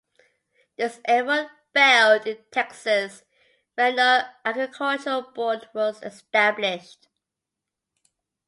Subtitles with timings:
[0.77, 3.23] This effort failed in Texas
[3.75, 7.07] where no Agricultural Board was established.